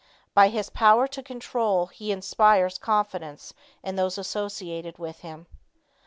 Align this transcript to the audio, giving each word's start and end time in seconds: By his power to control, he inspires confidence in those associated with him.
By 0.33 0.47
his 0.47 0.71
power 0.71 1.07
to 1.09 1.21
control, 1.21 1.85
he 1.85 2.11
inspires 2.11 2.79
confidence 2.79 3.53
in 3.83 3.97
those 3.97 4.17
associated 4.17 4.97
with 4.97 5.19
him. 5.19 5.45